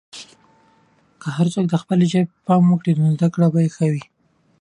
که 1.21 1.27
هر 1.37 1.47
څوک 1.53 1.67
خپلې 1.83 2.05
ژبې 2.11 2.29
ته 2.33 2.37
پام 2.47 2.63
وکړي، 2.67 2.91
نو 2.99 3.05
زده 3.15 3.27
کړه 3.33 3.47
به 3.53 3.61
ښه 3.75 3.85
وي. 3.91 4.03